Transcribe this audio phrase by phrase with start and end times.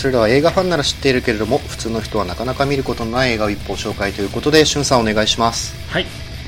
[0.00, 5.76] それでは映画ファンなら知っているけれども普通の人はなかなか見ることのない映画を一本紹介ということでしゅんさんお願いします。
[5.90, 6.06] はい、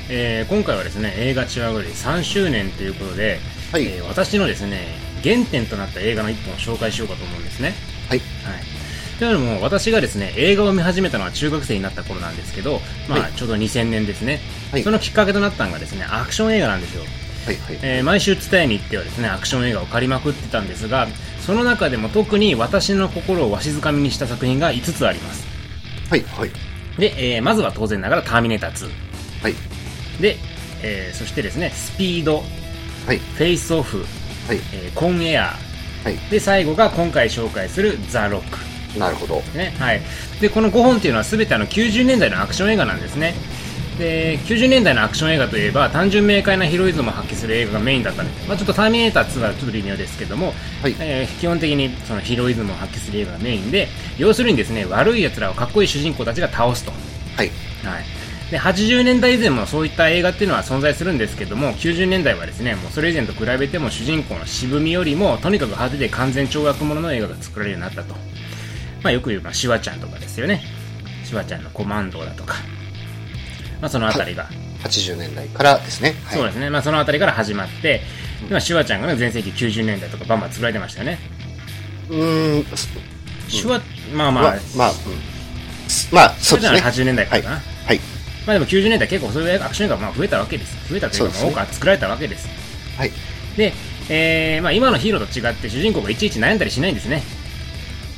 [0.09, 3.37] えー今回はですね映画チワグリ3周年ということで、
[3.71, 3.85] はい。
[3.85, 7.75] えー私のですね原点となった映画の一本を紹介しようかと思うんですね。
[8.09, 8.19] はい。
[8.19, 9.19] はい。
[9.19, 13.33] というのも私がですね映画を見始めたのは中学生になった頃なんですけど、まあはい。
[13.33, 14.39] ちょうど2000年ですね、
[14.71, 14.83] はい。
[14.83, 17.03] そのきっかけとなったのがですねアクション映画なんですよ。
[17.45, 17.79] はいはい。
[17.83, 21.07] えー毎週伝えに行ってはですねアクション映画を借りまくってたんですが
[21.45, 25.45] その中でも特に私の心をわしづかみにした作品が5つあります。
[26.09, 26.51] はいはい。
[26.97, 28.89] で、えーまずは当然ながら「ターミネーター2
[29.43, 29.55] はい」
[30.21, 30.37] で、
[30.81, 32.43] えーそしてですね「スピード」
[33.05, 34.05] はい「フェイスオフ」
[34.47, 34.59] はい。
[34.73, 35.55] えーコンエア
[36.03, 36.17] はい。
[36.29, 38.57] で最後が今回紹介する「ザ・ロック」
[38.97, 39.41] なるほど。
[39.55, 40.01] ねはい、
[40.39, 43.33] でこの5本っていうのは全てあの90年代のアクション映画なんですね
[43.97, 50.95] で90年代のアクション映画といえば単純明快なヒロイズムを発揮する映画がメインだったんです、まあ、ちょっと「ターミネーター2」はちょっと微妙ですけども、はい。
[50.99, 56.91] えー基本的にそのヒロイズムを発揮する映画がメインで要するにですね悪い奴らをかっこいい主人公たちが倒すと。
[57.35, 57.51] はい。
[57.83, 58.03] はい、
[58.49, 68.15] で80年代以前もそういった映画っていうのは存在するんですけども90年代はですねもうそれ以前と比べても主人公の渋みよりもとにかく派手で完全懲悪者の映画が作られるようになったと、
[69.03, 70.61] まあ、よく言う、まあ、シュワちゃんとかですよね。
[71.25, 72.55] シュワちゃんのコマンドだとか、
[73.83, 74.47] まあ、そのあたりが、
[74.85, 76.15] 80年代からですね。
[76.23, 76.37] はい。
[76.37, 77.99] そうですね、まあ、そのあたりから始まって、
[78.47, 81.19] でまあ、シュワちゃんがね全盛期90年代とかバンバン作られてましたよね。
[82.09, 82.65] うーん
[83.49, 83.81] シュワ
[84.13, 84.95] まあまあ、まあまあ、うん。
[86.13, 86.39] まあそうですね。
[86.39, 87.99] シュワちゃんは80年代かはいらかな、はい。
[88.47, 90.89] まあでも90年代結構そういうアクション映画がまあ増えたわけです。
[90.89, 92.47] 増えたというか多く作られたわけです。
[92.97, 93.11] はい。
[93.57, 93.73] で、
[94.07, 97.21] えーまあ、今のヒーローと違って主人公がいちいち悩んだりしないんですね。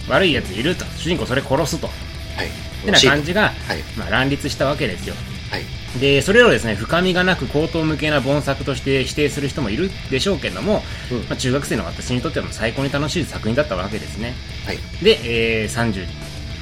[0.07, 0.85] 悪いやついると。
[1.00, 1.88] 主人公それ殺すと。
[1.88, 1.89] っ
[2.38, 2.50] はい。
[2.85, 3.79] てな感じが、はい。
[3.97, 5.16] まあ、乱立したわけですよ
[5.56, 6.00] はい。
[6.00, 11.20] でそれをですね深みがなく高等無形な凡作として否定する人もいるでしょうけども、うん。
[11.22, 14.34] まあ、中学生の私にとっては最高に楽しい作品だったわけですね。
[14.66, 14.78] はい。
[15.03, 16.06] で、えー、30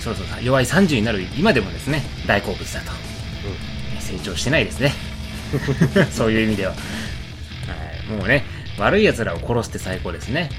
[0.01, 2.91] そろそろ弱い30になる今でもですね大好物だと、
[3.99, 4.93] 成長してないですね。
[6.11, 6.77] そういう意味では、は
[8.09, 8.43] い、もうね
[8.77, 10.49] 悪い奴らを殺すって最高ですね。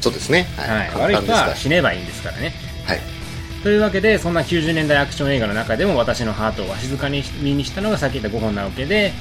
[0.00, 0.48] そうですね。
[0.56, 2.54] はい、簡悪い人は死ねばいいんですからね。
[2.84, 3.21] はい
[3.62, 7.22] というわけで、そんな90年代アクション映画の中でも私のハートをわしづかみ
[7.54, 9.12] にしたのがさっき言った5本なわけで、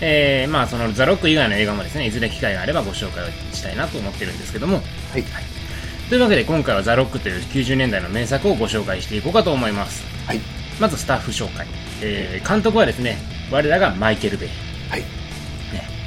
[0.00, 5.24] えーまあそのザ・ロック以外の映画もですね、いずれ機会があればご紹介をしたいなと思ってるんですけども、はい
[6.08, 10.04] というわけで今回はザ・ロックという90年代の名作をご紹介していこうかと思います。
[10.26, 10.40] はい
[10.80, 11.66] まずスタッフ紹介。
[12.02, 13.18] えー監督はですね、
[13.50, 14.48] 我らがマイケル・ベイ。
[14.88, 15.06] はいね、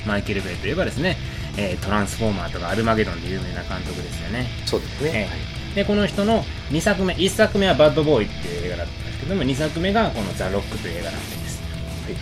[0.08, 1.18] マイケル・ベイといえばですね、
[1.58, 4.48] えートランスフォーマーとかアルマゲドンで有名な監督ですよね。
[4.66, 11.62] そうですねええでこの人の2作目1作目は「バッドボーイ」っていう映画だったんですけども2作目がこの「ザ・ロック」という映画なわけです、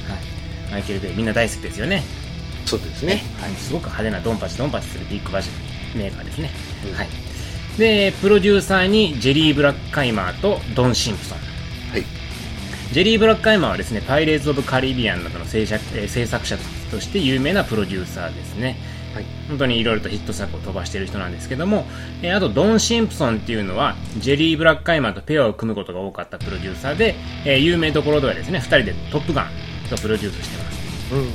[0.09, 0.71] はい。
[0.71, 2.03] マイケル・ベイみんな大好きですよね。
[2.65, 3.23] そうですね。
[3.41, 6.51] はい、すごく派手なドンパチドンパチするビッグバジェメーカーですね、
[6.85, 6.95] うん。
[6.95, 7.09] はい。
[7.77, 11.37] でプロデューサーにジェリー・ブラッカイマーとドン・シンプソン。
[11.91, 12.05] はい。
[12.93, 16.57] ジェリー・ブラッカイマーはですね、パイレーツ・オブ・カリビアンなどの制作,、えー制作者
[16.91, 18.77] として有名なプロデューサーですね。
[19.13, 19.25] はい。
[19.49, 21.85] 本当にいろいろとヒット作を飛ばしている人なんですけども、
[22.21, 29.49] えーあとドン・シンプソンっていうのは、ジェリー・ブラッカイマーとペアを組むことが多かったプロデューサーで、えー有名どころではですね、二人でトップガン
[29.89, 31.15] とプロデュースしてます。
[31.15, 31.29] うん。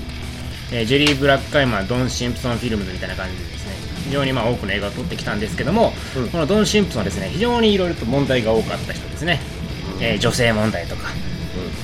[0.73, 3.75] えージェリー・ブラッカイマー、ドン・シンプソン・フィルムズみたいな感じでですね、
[4.07, 6.29] 非常にまあ多くの映画を撮ってきたんですけども、うん。
[6.29, 9.41] このドン・シンプソンはですね、非常にいろいろと問題が多かった人ですね。
[10.01, 11.09] えー女性問題とか、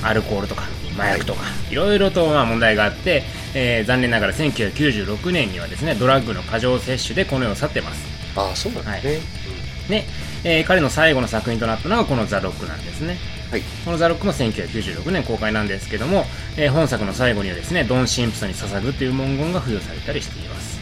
[0.01, 0.63] アルコールとか
[0.97, 3.23] 麻薬とか、いろいろとまあ問題があって、
[3.55, 8.03] えー残念ながら1996年にはですねドラッグの過剰摂取でこの世を去ってます。
[8.35, 10.05] ああそうなんですねね
[10.43, 13.17] えー彼の最後の作品となったのがこの「ザ・ロック」なんですね。
[13.51, 16.25] はいこの「ザ・ロック」も1996年公開なんですけども、
[16.57, 20.79] えー本作の最後にはですねドン・シンプソンに捧ぐという文言が付与されたりしています。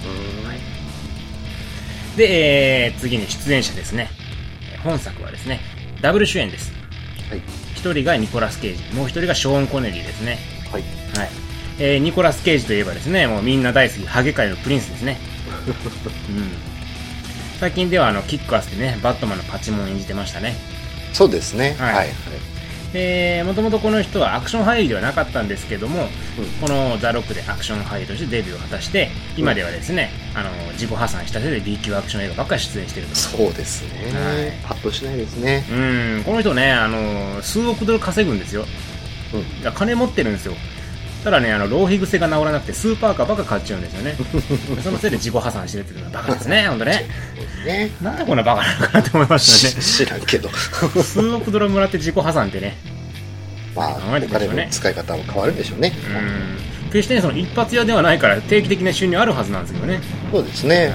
[2.18, 4.10] で、えー次に出演者ですね。
[4.74, 5.60] えー本作はですね、
[6.02, 6.72] ダブル主演です。
[7.30, 7.42] はい
[7.76, 10.38] 一人がニコラス・ケイジ、もう一人がショーン・コネリーですね。
[10.72, 10.84] はい
[11.18, 11.30] はい。
[11.84, 15.18] えーニコラス・ケイジといえばですね、もうみんな大好き、ハゲ界のプリンスですね。
[16.30, 16.52] うん。
[17.60, 20.56] 最近ではあの、キックアスでね、バットマンのパチモンを演じてましたね。
[21.12, 22.10] そうですねはいはい
[22.94, 33.16] で、もともとこの人はアクション俳優ではなかったんですけども、うんこのザ・ロックでアクション俳優としてデビューを果たして、今ではですね、あの、自己破産したせいで B 級アクション映画ばっかり出演していると。
[33.16, 38.68] そうですねはいパッとしないですねうん、この人ね、あの、数億ドル稼ぐんですよ。
[39.34, 40.54] うん金持ってるんですよ。
[41.24, 44.16] ただね、あの、浪費癖が治らなくて、スーパーカーばっか買っちゃうんですよね。
[44.84, 47.06] そのせいで自己破産してるっていうのはバカですね、 ほんとね。
[47.66, 49.84] ねなんでこんなバカなのかなって思いましたね。
[49.84, 52.76] 知らんけど数億ドルもらって自己破産ってね。
[53.76, 55.94] まあ考えておみましょうね使い方も変わるんでしょうね
[56.84, 56.90] うん。
[56.90, 60.00] 決してね、その一発屋ではないから定期的な収入あるはずなんですけどね。
[60.32, 60.92] そうですね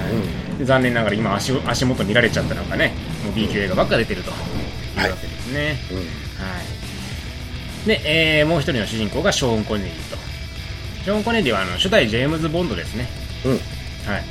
[0.59, 6.26] で残念ながら今足を足元見られちゃったのかね、もう B 級映画ばっか出てるというわけですね、うんはい
[7.87, 10.17] で、えーもう一人の主人公がショーン・コネリーと。
[11.03, 13.07] ショーン・コネリーはあの初代ジェームズ・ボンドですね。
[13.45, 13.51] うん。
[13.53, 14.23] はい。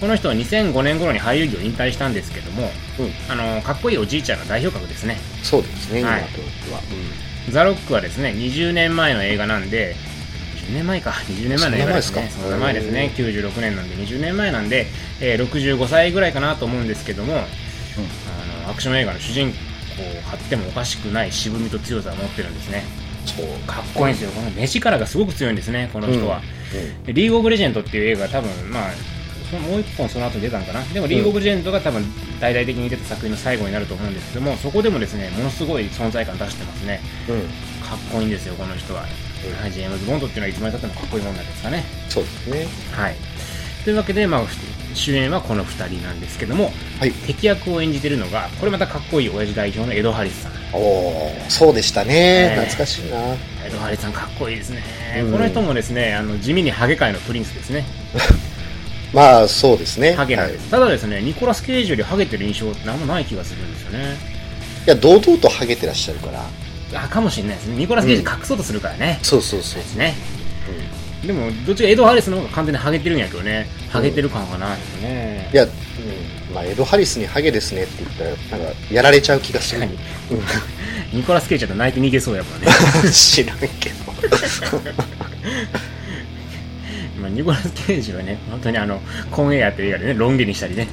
[0.00, 3.12] この人は2005年頃に俳優業を引退したんですけどもうん。
[3.28, 5.18] あのかっこいいおじいちゃんの代表格ですね。
[5.42, 6.22] そうですね今はい。
[6.22, 6.80] となっては、
[7.50, 9.94] ザ・ロックはですね20年前の映画なんで
[10.68, 11.10] 10年前か。
[11.10, 12.28] 20年前の映画ですね。
[12.32, 14.86] そそんんな前ですかね96年なんで20年前なんで、
[15.20, 17.38] えー65歳ぐらいかなと思うんですけども、あ
[18.64, 19.52] のアクション映画の主人
[19.96, 22.84] 公を張ってもおかしくない渋みと強さを持ってるんですね。
[23.26, 24.30] そうかっこいいんですよ。
[24.30, 26.40] この目力がすごく強いんですねこの人は、
[26.74, 27.04] うん。
[27.04, 28.90] でリーグ・オブ・レジェンドっていう映画が多分まあ
[29.68, 30.82] もう一本その後に出たんかな。
[30.82, 32.04] でもリーグ・オブ・レジェンドが多分
[32.40, 37.00] 大々的に出た作品の最後になると思うんですけどもそこでもですねものすごい存在感出してますね。
[37.28, 37.40] うん。
[37.86, 39.04] かっこいいんですよこの人は、
[39.46, 39.62] うん。
[39.62, 41.84] はい、ジェームズ・ボンドっていうのはいつまでたってもかっこいいもんなんですかね。
[42.08, 42.66] そうですね。
[42.92, 43.31] はい
[43.84, 44.42] というわけで、まあ、
[44.94, 47.12] 主演はこの2人なんですけどもはい。
[47.12, 50.52] 敵役を演じてるのがこれまたかっこいい親父代表のエド・ハリスさん。
[50.72, 52.48] おおそうでしたね。
[52.48, 53.18] ね懐かしいな。
[53.66, 54.82] エド・ハリスさんかっこいいですね、
[55.24, 55.32] うん。
[55.32, 57.84] この人もですねあの地味にハゲ界のプリンスですね。
[59.12, 60.14] まあそうですね。
[60.14, 64.16] ハゲなんはい、いです、ただですねニコラス・ケイジよりハゲてる印象って何もない気がするんですよね。
[64.86, 66.44] や堂々とハゲてらっしゃるから。
[66.94, 67.76] あかもしれないですね。
[67.76, 69.82] ニコラス・ケイジ隠そうとするからね、そうそうそう。
[69.82, 70.14] ですね
[71.26, 73.68] でもどっちかエド・ハリスの方が完全にハゲてるんやけどね。
[73.90, 75.50] ハゲてる感がないですね。
[75.52, 75.70] いや、うん。
[76.54, 78.30] まあ、エド・ハリスにハゲですねって言ったら
[78.60, 79.82] なんかやられちゃう気がする。
[79.82, 79.98] 確か
[81.12, 81.18] に。
[81.18, 82.66] ニコラス・ケイジだと泣いて逃げそうやもんね。
[83.04, 83.94] う ん知らんけど。
[87.20, 90.88] まあニコラス・ケイジはね本当にあのコンエアって映画でねロン毛にしたりね、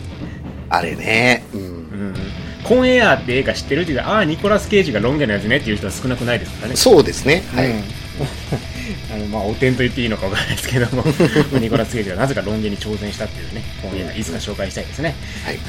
[0.69, 1.43] あれね。
[1.53, 1.61] うん。
[1.61, 1.65] う
[2.11, 2.15] ん、
[2.63, 6.75] コンエアって映画知ってるって言ったらああニコラス・ケイジがロン毛のやつねっていう人は少なくないですからね。
[6.75, 7.43] そうですね。
[7.55, 7.83] はい、うん
[9.11, 11.03] あのまあ、お点と言っていいのかわからないですけども
[11.59, 15.59] ニコラス・ケイジがなぜかロン毛に挑戦したっていうね今夜いつか紹介したいですね、はい。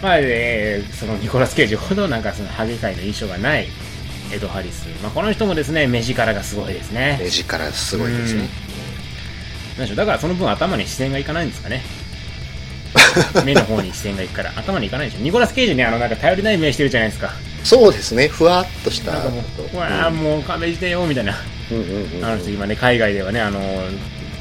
[0.00, 3.68] まあえーそのニコラス・ケイジほどなんかそのハゲ界の印象がない
[4.32, 7.18] エド・ハリス、まあ、この人もですね目力がすごいですね。
[7.20, 8.48] 目力すごいですね。
[9.76, 9.96] なんでしょう。
[9.96, 11.82] だからその分頭に視線がいかないんですかね。
[13.44, 14.52] 目の方に視線がいくから。
[14.54, 15.22] 頭にいかないでしょ。
[15.22, 17.32] ニコラス・ケイジねあのなんか頼りない目してるじゃないですか。
[17.64, 18.28] そうですね。
[18.28, 19.12] ふわっとした。
[19.12, 19.42] なんかもう
[19.72, 21.32] うわあもう勘弁してよみたいな。
[21.32, 21.53] うんうんうんうん
[22.22, 23.60] あの人今ね海外ではねあの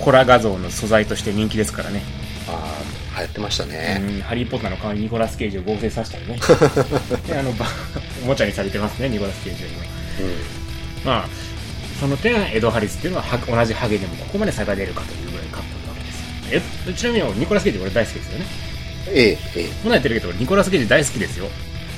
[0.01, 2.01] コラ画像の素材として人気ですからね、
[2.47, 6.39] あー流行ってましたね、うん、ハリー・ポッターの代わりにニコラス・ケイジを合成させたりね。
[7.27, 7.67] であのば
[8.23, 9.69] おもちゃにされてますねニコラス・ケイジは
[11.03, 11.11] 今。
[11.11, 11.29] まあ
[11.99, 18.45] その点エド・ハリスっていうのはは同じハゲでもここまで差が出るかというぐらいかっこいいわけですえちなみにニコラス・ケイジ俺大好きですよね。
[19.07, 19.67] うん、えええ。
[19.83, 21.49] こんなんやってるけどニコラス・ケイジ大好きですよ。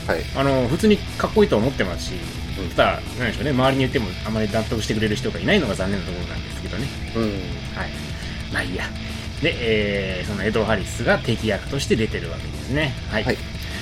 [0.08, 0.22] えはい。
[0.36, 2.45] あの普通にかっこいいと思ってますしうん
[2.76, 3.50] ただなんでしょうね。
[3.52, 6.88] 周りに言ってもあまり納得してくれる人がいないのが残念なところなんですけどね。
[7.16, 7.24] うん。
[7.24, 7.34] はい。
[8.54, 8.86] まあいいや。
[9.42, 9.54] で、
[10.20, 12.94] えーそのエド・ハリスが敵役として出てるわけですね。
[13.12, 13.38] はい、はい。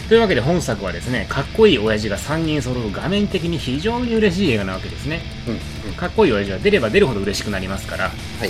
[0.09, 5.21] というわけで本作はですねかっこいい親父が3人揃う画面的に非常に嬉しい映画なわけですね。
[5.47, 5.89] うん。
[5.89, 8.05] うんかっこいい親父は出れば出るほど嬉しくなりますから。
[8.09, 8.11] は
[8.45, 8.49] い。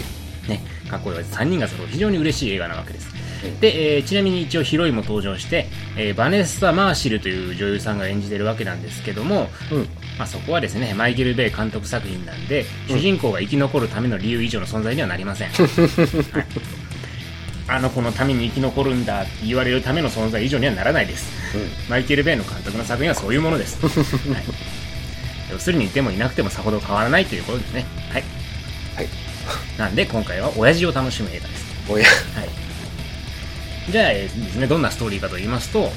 [0.49, 3.07] ね、かっこいい親父3人が揃う非常に嬉しい映画なわけです。
[3.45, 3.59] うん。
[3.59, 5.67] で、えーちなみに一応ヒロインも登場して、
[5.97, 9.87] えーバネッサ・マーシルという女優さんが演じてるわけなんですけども、うん
[10.17, 12.97] まあ、そこはですねマイケル・ベイ監督作品なんで、うん。
[12.97, 16.45] 主人公が生き残るための理由以上の存在にはなりません、はい。
[17.67, 21.31] あの子のために生き残るんだって言われるための存在以上にはならないです。
[21.89, 24.43] マイケル・ベイの監督の作品はそういうものです、はい、
[25.51, 27.85] 要するにいてもいなくてもさほど変わらないということですね。
[28.11, 28.23] はい。
[28.95, 29.07] はい。
[29.77, 31.91] なんで今回は親父を楽しむ映画です。
[31.91, 32.62] おやはい。
[33.89, 35.91] じゃあ、えーですね、どんなストーリーかと言いますと、はい。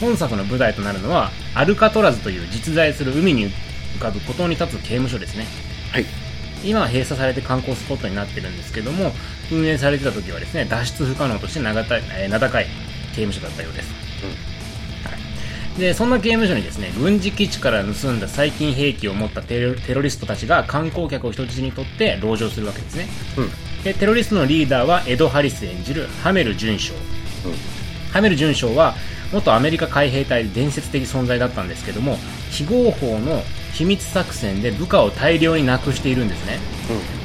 [0.00, 3.50] 本作の舞台となるのは、アルカトラズという実在する海に
[3.96, 5.46] 浮かぶ孤島に立つ刑務所ですね。
[5.92, 6.06] はい。
[6.64, 9.12] 今は閉鎖されて観光スポットになってるんですけども、
[9.52, 12.66] 運営されてた時はですね、脱出不可能として名がた名高い
[13.14, 13.92] 刑務所だったようです。
[15.04, 15.10] は
[15.76, 23.08] い、で、そんな刑務所にですね、軍事基地から盗んだ細菌兵器を持ったテロテロリストたちが観光客を人質にとって籠城するわけですね。
[23.36, 23.44] うん。
[23.44, 23.50] うん
[23.86, 26.92] でテロリストのリーダーはエド・ハリス演じるハメル准将
[28.12, 28.94] ハメル准将は
[29.32, 32.16] 元アメリカ海兵隊で伝説的存在だったんですけども
[32.50, 36.58] 非合法の秘密作戦で部下を大量になくしているんですね。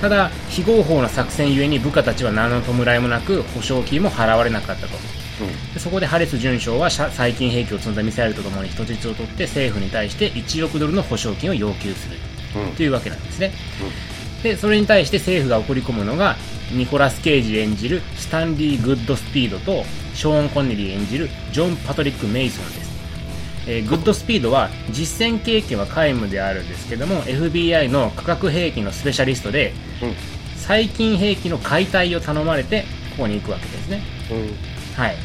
[0.01, 4.98] ただ非合法な作戦ゆえに部下たちは何の弔いもなく保証金も払われなかったと。
[5.74, 12.18] でそこでハリス准将はしゃ細菌兵器を積んだミサイルとともに人質を取って政府に対して1億ドルの保証金を要求する
[12.56, 13.54] うんうんというわけなんですね、
[14.44, 16.36] でそれに対して政府が送り込むのが
[16.74, 22.92] ニコラス・ケイジ演じるスタンリー・グッドスピードとショーン・コネリー演じるジョン・パトリック・メイソンです、
[23.68, 30.16] えーグッドスピードは実戦経験は皆無であるんですけども FBI の化学兵器のスペシャリストでうん。
[30.58, 34.01] 細菌兵器の解体を頼まれてここに行くわけですね。
[34.32, 34.38] うん。
[34.96, 35.16] はい。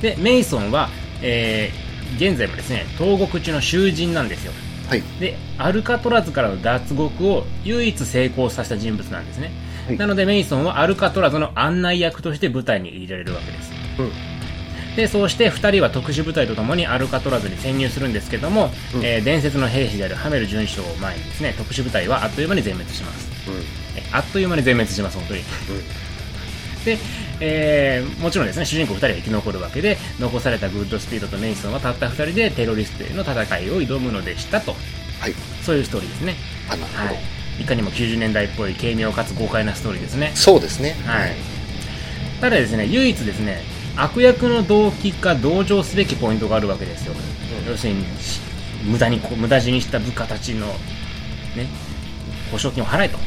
[0.00, 0.88] で、メイソンは、
[1.22, 1.84] えー
[2.16, 4.52] 現在もですね東国中の囚人なんですよ。
[4.88, 5.02] はい。
[5.18, 9.50] でアルカトラズからの脱獄を唯一成功させた人物なんですね、
[9.86, 9.96] はい。
[9.96, 13.72] なのでメイソンはアルカトラズの案内役として舞台に入れられるわけです。
[13.98, 14.12] うん。
[14.96, 19.04] でそうして2人は特殊部隊とともにアルカトラズに潜入するんですけども、うん。
[19.04, 23.50] えー伝説の兵士であるハメル准将を前にですね特殊部隊はあっという間に全滅します。
[23.50, 23.56] うん。
[23.96, 25.42] えあっという間に全滅します本当に。
[26.84, 26.98] で、
[27.40, 34.72] えーもちろんですね主人公2人は生き残るわけで残されたグッドスピードとメイソンはたった2人でテロリストへの戦いを挑むのでしたと。
[35.20, 35.34] はい。
[35.62, 36.36] そういうストーリーですね。
[37.08, 37.16] はい、
[37.60, 40.32] いかにも90年代っぽい軽妙かつ豪快なストーリーですね。
[40.34, 40.96] そうですね。
[41.06, 41.34] はい。
[42.40, 43.62] ただですね唯一ですね
[43.96, 47.14] 悪役の動機か同情すべきポイントがあるわけですよ、
[47.66, 48.40] 要するにし
[48.84, 50.66] 無駄に無駄死にした部下たちの
[51.56, 51.68] ね
[52.50, 53.18] 保証金を払えと。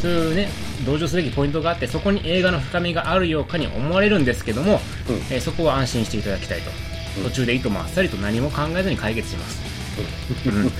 [0.00, 0.48] そういうね
[0.86, 5.16] 同情すべきポイントがあってそこに映画の深みがあるようかに思われるんですけども、うん。
[5.30, 6.70] えーそこは安心していただきたいと、
[7.18, 7.24] うん。
[7.24, 9.60] 途中でいともあっさりと何も考えずに解決します、
[10.46, 10.72] うん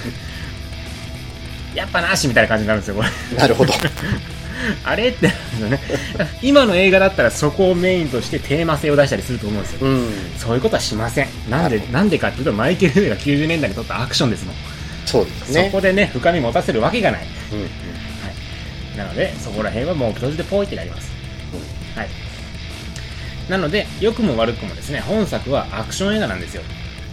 [1.75, 3.39] やっぱなしみたいな感じになるんですよこれ。
[3.39, 3.73] なるほど。
[4.85, 5.81] あれってなるんですよね。
[6.43, 10.11] 今の映画だったらそこをメインとしてテーマ性を出したりすると思うんですよ、うん。
[10.37, 11.29] そういうことはしません。
[11.49, 14.55] なんでなんでかっていうとマイケル・ベイが90年代に撮ったアクションですもん、
[15.07, 15.67] そうですね。
[15.67, 17.21] そこでね深み持たせるわけがない、
[17.53, 17.61] うん。
[17.61, 21.11] はい、なのでそこら辺はもう途中でポイってなります、
[21.95, 22.09] はい。
[23.49, 26.63] なので良くも悪くもですね本作はアクション映画なんですよ、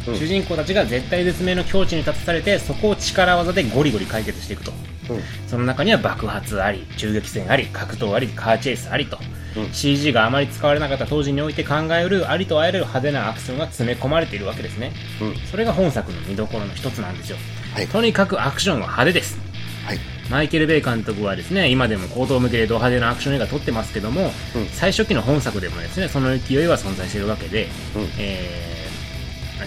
[0.07, 0.15] うん。
[0.15, 4.71] 主人公たちが絶体絶命の境地に立たされてそこを力技でゴリゴリ解決していくと。
[5.09, 5.21] うん。
[5.47, 9.17] その中には爆発あり銃撃戦あり格闘ありカーチェイスありと、
[9.55, 9.71] うん。
[9.71, 14.91] CG があまり使われなかった当時において考えうるありとあらゆる派手なアクションが詰め込まれているわけですね。
[15.21, 15.35] うん。
[15.49, 17.37] それが本作の見どころの一つなんですよ。
[17.73, 17.87] はい。
[17.87, 19.39] とにかくアクションは派手です。
[19.85, 19.99] はい。
[20.29, 24.65] マイケル・ベイ監督はですね今でも行動向けでド派手なアクション映画撮ってますけども、うん。
[24.71, 28.09] 最初期の本作でもですねその勢いは存在しているわけで、うん。
[28.17, 28.74] えー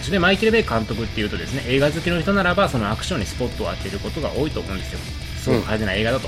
[0.01, 4.99] そマイケル・ベイ監督っていうとですね映画好きの人ならばそのアクションにスポットを当てることが多いと思うんですよ。
[5.39, 6.27] すごく派手な映画だと、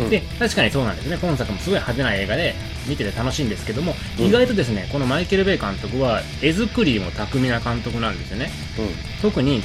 [0.00, 0.10] うん。
[0.10, 1.18] で確かにそうなんですね。
[1.20, 2.54] 今作もすごい派手な映画で
[2.86, 4.26] 見てて楽しいんですけども、うん。
[4.26, 8.50] 意外とですねこのマイケル・ベイ監督は絵作りも巧みな監督なんですよね。
[8.78, 8.88] うん。
[9.22, 9.62] 特に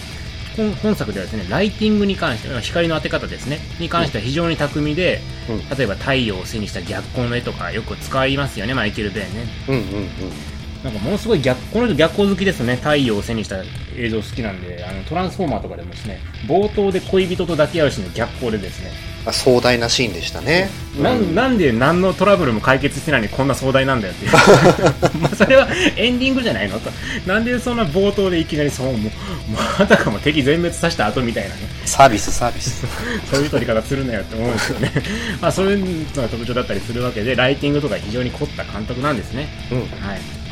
[0.58, 3.60] 本本作ではですねライティングに関して光の当て方ですね。
[3.80, 5.78] に関しては非常に巧みで、うん。
[5.78, 9.30] 例えば太陽を背にした逆光の絵とかよく使いますよねマイケル・ベイね。
[9.68, 9.76] うん。
[9.76, 10.10] うん。
[10.86, 12.76] なんかものすごい逆この人逆光好きですね。
[12.76, 13.58] 太陽を背にした
[13.98, 18.92] 映像好きなんであのトランスフォーマーとかでもですね冒頭で恋人と抱き合うシーンの逆光でですね、
[19.26, 20.70] あ壮大なシーンでしたね。
[21.02, 23.28] なんなんで何のトラブルも解決してないの？
[23.28, 24.32] にこんな壮大なんだよっていう。
[25.20, 26.80] まあそれはエンディングじゃないの？
[26.80, 26.92] と。
[27.26, 29.12] なんでそんな冒頭でいきなりそうもう
[29.80, 31.62] あたかも敵全滅させた後みたいなね。
[31.86, 32.86] サービス、サービス。
[33.32, 34.92] そういう撮り方するなよって思うんですよね。
[35.42, 39.48] まあそういうのが特徴だったりするわけでライティングとか非常に凝った監督なんですね。
[39.72, 39.80] うん。
[39.80, 40.45] はい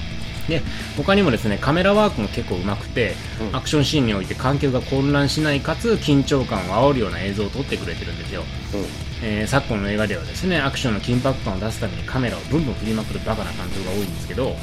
[0.48, 0.62] で
[0.98, 3.56] 他にもですねカメラワークも結構上手くて、うん。
[3.56, 8.86] アクションシーンにおいて観客が混乱しないかつ緊張感を煽るような映像を撮ってくれてるんですよ、うん。
[9.24, 14.56] えー昨今の映画ではですねアクションの緊迫感を出すためにカメラをブンブン振りまくるバカな監督が多いんですけど、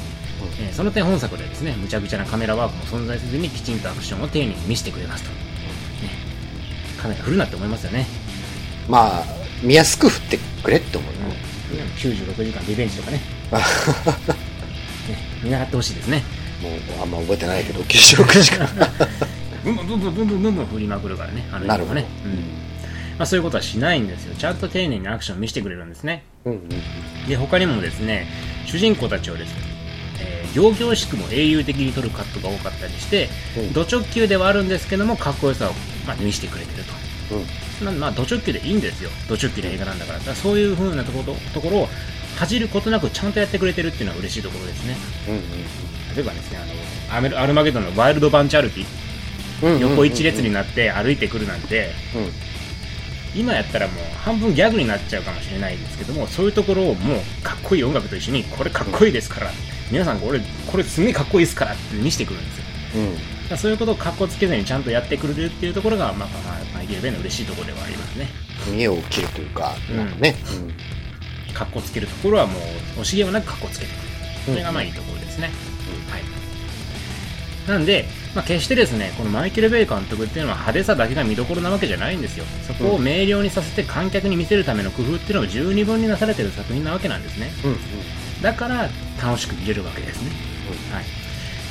[0.59, 5.35] えーその点本作ではですねむちゃくちゃなカメラワークも存在せずにきちんとアクションを丁寧に見せてくれますと、ね、
[7.01, 8.05] カメラ振るなって思いますよね、
[8.87, 9.23] まあ、
[9.63, 11.11] 見やすく振ってくれって思う。
[11.71, 13.23] うん、96時間リベンジとかねね
[15.43, 16.23] 見習ってほしいですね。
[16.61, 18.67] もうあんま覚えてないけど96時間
[19.63, 21.93] ブンブンブンブンブンブンどん振りまくるからねあのほど。
[21.95, 22.31] ね、うん。
[23.17, 24.35] まあ、そういうことはしないんですよ。
[24.35, 26.69] ちゃんと丁寧にアクション見せてくれるんですね、うんうん、
[27.27, 28.27] で他にもですね
[28.65, 29.71] 主人公たちをですね
[30.53, 35.73] 行々しくも英雄的に撮るカットが多かったりして、うん、ド直球ではあるんですけどもかっこよさを、
[36.05, 36.83] まあ、見せてくれてる
[37.29, 39.09] と、うん、まあド直球でいいんですよ。
[39.29, 40.19] ド直球で映画なんだから。
[40.19, 41.87] だからそういう風なところところを
[42.37, 44.95] 恥じることなくちゃんとやってくれてるっていうのは嬉しいところですね。
[46.15, 46.59] 例えばですね、
[47.09, 48.85] あの、アメルアルマゲドンのワイルドバンチ歩き、
[49.63, 49.79] うん。
[49.79, 52.31] 横一列にななって歩いてくるなんて、うん。
[53.39, 59.51] 今やったらもう半分ギャグになっちゃうかもしれないですけどもそういうところをもうかっこいい音楽と一緒にこれかっこいいですから、
[59.89, 62.63] 皆さんこれこれすげえかっこいいですからって見せてくるんですよ
[63.51, 63.57] うん。
[63.57, 68.27] そういうことをかっこつけずにちゃんとやってくれるっていうところが、まあ、まあ、マイケル・ベイの嬉しいところではありますね
[68.69, 70.35] 見栄を切るというか、うんなんかね。
[71.51, 72.59] かっこつけるところはも
[72.97, 74.01] う惜しげもなくかっこつけてくる。
[74.45, 75.51] それがまあいいところですね、
[76.09, 76.23] はい。
[77.69, 78.05] なんで、
[78.35, 82.45] まあ、決してですねこのマイケル・ベイ監督っていうのは派手さだけが見どころなわけじゃないんですよ。
[82.67, 87.51] そこを明瞭にさせて観客に見せるための工夫っていうのが十二分になされてる作品なわけなんですね。
[87.63, 87.71] うん。
[87.71, 87.77] うん。
[88.41, 88.89] だから
[89.21, 90.31] 楽しく見れるわけですね、
[90.91, 91.05] はい、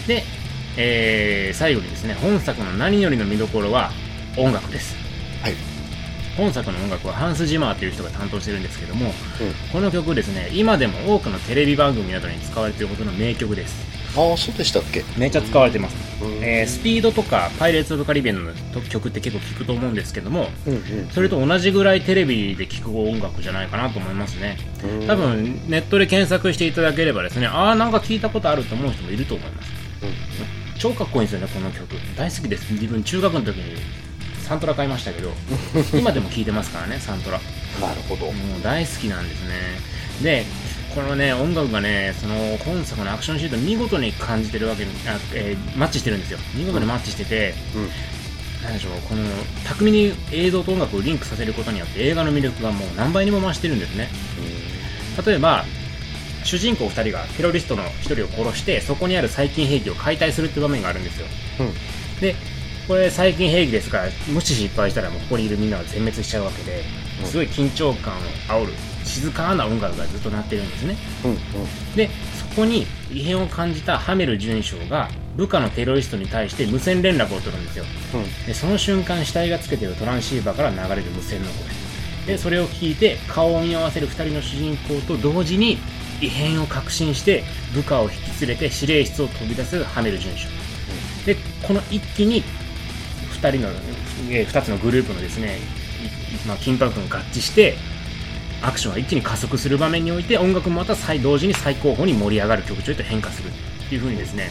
[0.06, 0.22] で、
[0.76, 3.90] えー最後にですね本作の何よりの見どころは
[4.36, 4.94] 音楽です。
[5.42, 5.69] はい。
[6.36, 9.12] 本作の音楽はハンス・ジマーという人が担当してるんですけどもうん。
[9.72, 13.90] この曲ですね今でも多くのテレビ番組などに使われているほどの名曲です。
[14.16, 15.04] ああそうでしたっけ？
[15.16, 16.32] めっちゃ使われてます、うん。
[16.42, 18.52] えースピードとかパイレーツ・オブ・カリビアンの
[18.88, 21.08] 曲って結構聞くと思うんですけどもうんうん。
[21.10, 24.58] それと同じぐらいテレビで聴く音楽じゃないかなと思いますね。
[24.82, 25.06] うん。
[25.06, 29.70] 多分ネットで検索していただければですねああなんか聞いたことあると思う人もいると思います。
[30.78, 31.94] 超かっこいいんですよねこの曲。
[32.16, 32.72] 大好きです。
[32.72, 33.76] 自分中学の時に
[34.50, 35.30] サントラ買いましたけど
[35.96, 37.38] 今でも聴いてますからねサントラ。
[37.80, 38.32] なるほど。
[38.32, 39.54] もう大好きなんですね。
[40.24, 40.44] で
[40.92, 46.40] このね音楽がねその本作のアクションシーンと見事に感じてるわけにあ、えーマッチしてるんですよ。
[46.54, 47.90] 見事にマッチしてて、うん。
[48.64, 49.22] なんでしょうこの
[49.64, 54.08] 巧みに映像と音楽をリンクさせることによって映画の魅力がもう何倍にも増してるんですね。
[55.24, 55.64] 例えば
[56.42, 61.26] 主人公2人がテロリストの1人を殺してそこにある細菌兵器を解体するっていう場面があるんですよ。
[61.60, 62.20] うん。
[62.20, 62.34] で
[62.90, 66.82] これ細菌兵器ですからもし失敗したらもうここにいるみんなは全滅しちゃうわけで
[67.20, 67.26] うん。
[67.26, 68.72] すごい緊張感を煽る
[69.04, 70.96] 静かな音楽がずっと鳴ってるんですね。
[71.24, 71.38] うんうん。
[71.94, 72.10] で
[72.50, 77.84] そこに異変を感じたハメル准将が部下のテロリストに対して無線連絡を取るんですよ。
[78.14, 78.46] うん。
[78.46, 81.48] でその瞬間死体がつけてるトランシーバーから流れる無線の
[82.26, 85.78] 声でそれを聞いて顔を見合わせる2人の主人公と同時に
[86.20, 90.48] 異変を確信して部下を引き連れて指令室を飛び出すハメル准将。
[91.24, 92.42] でこの一気に
[93.40, 93.68] 2人の、
[94.30, 97.76] えー、2つのグループのですね、いまあ、緊迫感が合致して
[98.62, 104.50] アクションが一気に加速する場面において音楽もまた最同時に最高峰に盛り上がる曲調へと変化するっていう風にですね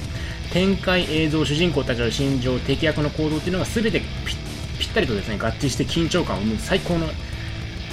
[0.52, 4.36] 展開映像主人公たちの心情敵役の行動っていうのが全てぴ
[4.80, 7.06] ぴったりとですね合致して緊張感を生む最高の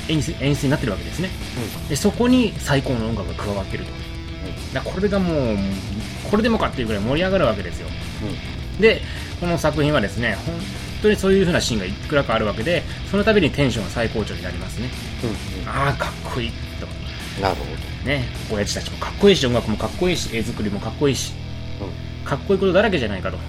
[0.09, 1.31] 演出演出になってるわけですね。
[1.89, 3.91] でそこに最高の音楽が加わってると。
[4.73, 5.57] だからこれがもう
[6.31, 7.89] これでもかっていうぐらい盛り上がるわけですよ。
[8.81, 9.03] で
[9.41, 10.55] この作品はですね本
[11.03, 14.91] 当にそういう風なシーンがいくらかあるわけでその度にテンションが最高潮になりますね。
[15.63, 16.51] うんああかっこいい
[16.81, 16.87] と。
[16.87, 17.65] うんなるほ
[18.07, 21.33] ね親父たちもかっこいいし音楽もかっこいいし絵作りもかっこいいし。
[21.79, 21.87] ど
[22.29, 23.45] かっこいいことだらけじゃないかと、はい、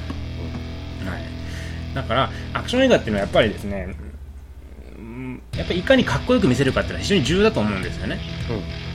[1.95, 3.95] だからアクション映画っていうのはやっぱりですね
[4.97, 8.19] うんやっぱりいかにかっこよく見せるかっていうのは非常に重要だと思うんですよね。
[8.49, 8.86] うん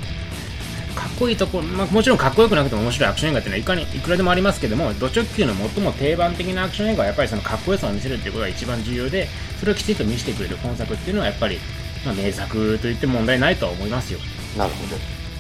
[1.23, 9.29] こいいところ、まあ、もちろんかっこよくなくても面白いアクション映画っていうのはいかにいくらでもありますけども、ド直球の最も定番的なアクション映画はやっぱりそのかっこよさを見せるっていうことが一番重要で、
[9.61, 11.59] それをきちんと見せてくれる本作っていうのはやっぱり、
[12.05, 14.19] まあ、名作と言っても問題ないとは思いますよ。
[14.57, 14.87] なるほ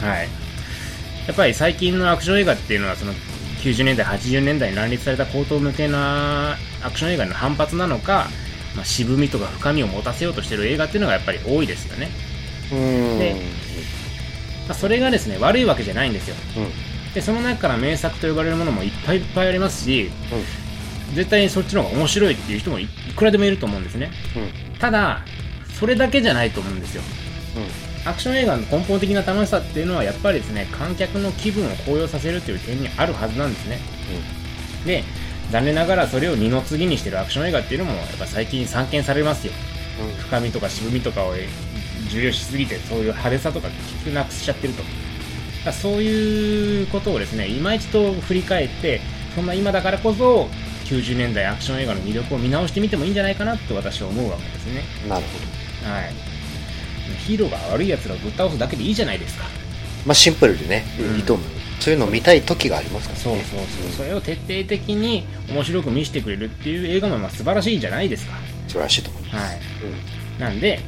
[0.00, 0.28] どはい。
[1.26, 3.12] やっぱり最近のアクション映画っていうのはその
[3.62, 8.28] 90年代、80年代に乱立された高等向けなアクション映画の反発なのか、
[8.76, 12.08] まあ、渋みとか深みを持たせようとしてる映画っていうのがやっぱり多いですよね。
[12.72, 13.36] うんで
[14.72, 16.36] まあ、それがですね、悪いわけじゃないんですよ。
[16.56, 17.14] うん。
[17.14, 20.10] でその中から名作と呼ばれるものもいっぱいいっぱいありますし
[21.14, 24.10] 絶対にそっちの方が面白いっていう人もいいくらでもいると思うんですね。
[24.34, 24.42] うん。
[24.42, 25.20] うんただ
[25.78, 27.02] それだけじゃないと思うんですよ。
[28.06, 33.78] アクション映画の根本的な楽しさっていうのはやっぱりですね観客の気分を高揚させるという点にあるはずなんですね。
[34.86, 35.04] で
[35.50, 39.52] 残念ながらそれを二の次にしてるアクション映画っていうのもやっぱ最近散見されますよ。
[40.28, 41.34] 深みとか渋みとかを
[42.12, 44.82] 重要しすぎてそういう派手さとか結局なくしちゃってると。
[45.64, 49.00] だそういうことをですね今一度振り返って
[49.34, 50.48] そんな今だからこそ
[50.86, 54.82] 90年代アクション映画の魅力を見直してみてもいいんじゃないかなと私は思うわけですね。
[55.04, 55.90] うんなるほど。
[55.92, 56.12] はい。
[57.26, 59.44] ヒーローが悪い奴らをぶっ倒すだけでいいじゃないですか。
[60.04, 61.06] まあシンプルでねうん。
[61.22, 61.44] 挑む
[61.80, 63.18] そういうのを見たい時がありますから。
[63.18, 63.92] ねそうそうそう。
[63.98, 68.34] それを徹底的に面白く見せてくれるっていう映画もまあ素晴らしいじゃないですか。
[68.68, 69.36] 素晴らしいと思います。
[69.36, 69.60] はい。
[70.40, 70.80] なんで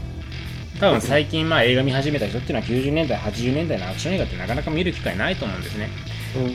[0.81, 5.89] 多分最近まあ映画見始めた人っていうのは90年代80年代のアクション映画ってなかなか見る機会ないと思うんですね。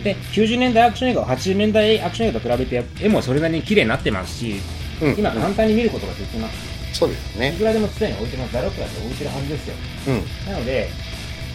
[0.03, 4.55] で90年代アクション映画は80年代アクション映画と比べて絵もそれなりに綺麗になってますし
[5.01, 5.15] うん。
[5.17, 6.99] 今簡単に見ることができます。
[6.99, 7.53] そうですね。
[7.53, 8.53] いくらでも常に置いてます。
[8.53, 9.75] ダロックだって置いてるはずですよ。
[10.07, 10.51] うん。
[10.51, 10.89] なので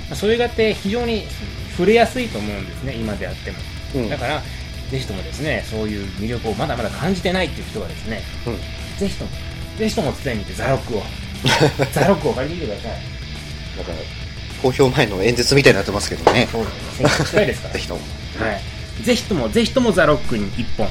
[0.09, 1.25] まあそういう映画って非常に
[1.77, 2.95] 触れやすいと思うんですね。
[2.95, 3.59] 今であっても。
[3.97, 4.09] うん。
[4.09, 4.43] だから
[4.91, 8.57] ぜひともですねそういう魅力をまだまだ感じてないっていう人はですねうん。
[8.99, 9.31] ぜひとも
[9.79, 11.03] ぜひとも常にザロックを
[11.93, 13.99] ザロックを借りてきてくださいだから
[14.63, 18.01] 公表前の演説みたいになってますけどねそうですね近いですからぜひとも
[18.39, 18.53] は
[19.01, 20.89] い、ぜひとも、ぜひともザロックに1本、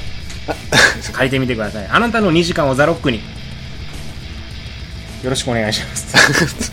[1.16, 1.86] 書いてみてください。
[1.86, 3.22] あなたの2時間をザロックに。
[5.22, 6.72] よろしくお願いします。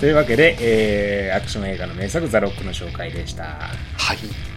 [0.00, 3.70] というわけで、えー、アクション映画の名作ザロックの紹介でした。
[3.96, 4.49] はい